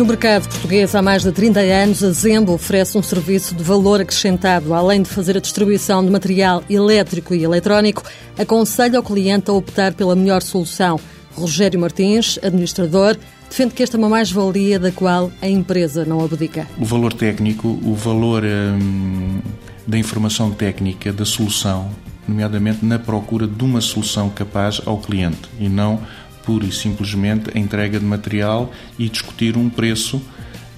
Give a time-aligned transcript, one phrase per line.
[0.00, 4.00] No mercado português há mais de 30 anos, a Zembo oferece um serviço de valor
[4.00, 4.72] acrescentado.
[4.72, 8.02] Além de fazer a distribuição de material elétrico e eletrónico,
[8.38, 10.98] aconselha o cliente a optar pela melhor solução.
[11.34, 13.14] Rogério Martins, administrador,
[13.50, 16.66] defende que esta é uma mais-valia da qual a empresa não abdica.
[16.78, 19.40] O valor técnico, o valor hum,
[19.86, 21.90] da informação técnica, da solução,
[22.26, 26.00] nomeadamente na procura de uma solução capaz ao cliente e não
[26.44, 30.20] pura e simplesmente a entrega de material e discutir um preço,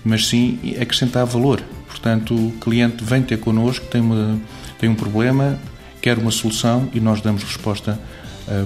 [0.04, 1.62] mas sim acrescentar valor.
[1.86, 4.40] Portanto, o cliente vem ter connosco, tem, uma,
[4.78, 5.58] tem um problema,
[6.00, 7.98] quer uma solução e nós damos resposta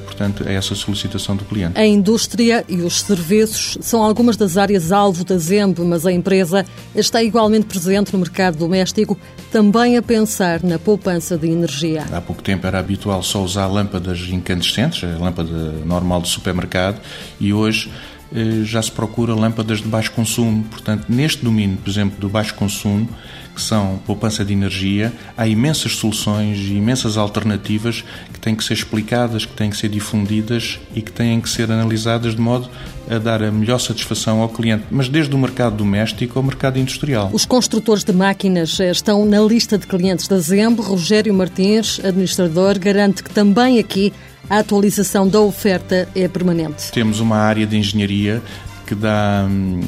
[0.05, 1.79] portanto, a essa solicitação do cliente.
[1.79, 6.65] A indústria e os serviços são algumas das áreas alvo da ZEMB, mas a empresa
[6.95, 9.19] está igualmente presente no mercado doméstico,
[9.51, 12.05] também a pensar na poupança de energia.
[12.13, 15.51] Há pouco tempo era habitual só usar lâmpadas incandescentes, a lâmpada
[15.85, 17.01] normal do supermercado,
[17.39, 18.16] e hoje eh,
[18.65, 20.65] já se procura lâmpadas de baixo consumo.
[20.65, 23.09] Portanto, neste domínio, por exemplo, do baixo consumo,
[23.57, 28.75] que são poupança de energia, há imensas soluções e imensas alternativas que têm que ser
[28.75, 32.69] explicadas, que têm que ser difundidas e que têm que ser analisadas de modo
[33.09, 37.31] a dar a melhor satisfação ao cliente, mas desde o mercado doméstico ao mercado industrial.
[37.33, 40.83] Os construtores de máquinas eh, estão na lista de clientes da Zembo.
[40.83, 44.13] Rogério Martins, administrador, garante que também aqui
[44.49, 46.91] a atualização da oferta é permanente.
[46.93, 48.43] Temos uma área de engenharia
[48.87, 49.81] que dá hum,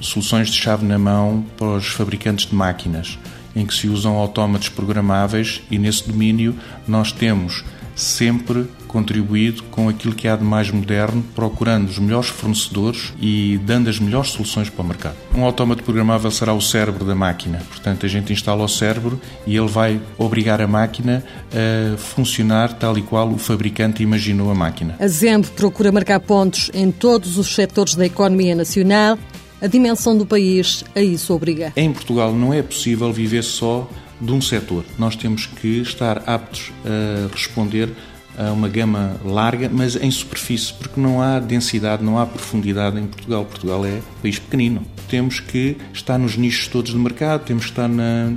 [0.00, 3.18] soluções de chave na mão para os fabricantes de máquinas,
[3.54, 6.54] em que se usam autómatos programáveis e nesse domínio
[6.86, 7.64] nós temos
[7.96, 13.88] sempre contribuído com aquilo que há de mais moderno, procurando os melhores fornecedores e dando
[13.88, 15.16] as melhores soluções para o mercado.
[15.34, 19.56] Um autómato programável será o cérebro da máquina, portanto, a gente instala o cérebro e
[19.56, 21.22] ele vai obrigar a máquina
[21.52, 24.96] a funcionar tal e qual o fabricante imaginou a máquina.
[24.98, 29.18] A ZEMP procura marcar pontos em todos os setores da economia nacional.
[29.60, 31.72] A dimensão do país a isso obriga.
[31.76, 33.88] Em Portugal não é possível viver só
[34.20, 34.84] de um setor.
[34.98, 37.90] Nós temos que estar aptos a responder
[38.52, 43.44] uma gama larga, mas em superfície, porque não há densidade, não há profundidade em Portugal.
[43.44, 44.82] Portugal é um país pequenino.
[45.08, 48.32] Temos que estar nos nichos todos do mercado, temos que estar na,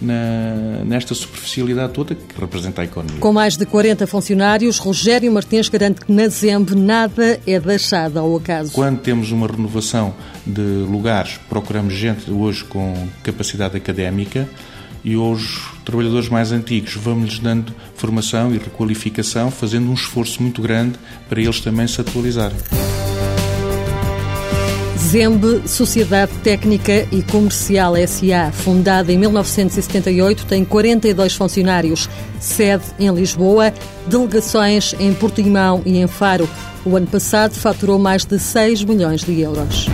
[0.00, 3.18] na, nesta superficialidade toda que representa a economia.
[3.18, 8.36] Com mais de 40 funcionários, Rogério Martins garante que na ZEMB nada é deixado ao
[8.36, 8.72] acaso.
[8.72, 10.14] Quando temos uma renovação
[10.46, 14.48] de lugares, procuramos gente hoje com capacidade académica,
[15.04, 20.98] e aos trabalhadores mais antigos vamos-lhes dando formação e requalificação, fazendo um esforço muito grande
[21.28, 22.56] para eles também se atualizarem.
[25.10, 33.74] Zembe, Sociedade Técnica e Comercial SA, fundada em 1978, tem 42 funcionários, sede em Lisboa,
[34.06, 36.48] delegações em Portimão e em Faro.
[36.84, 39.88] O ano passado faturou mais de 6 milhões de euros.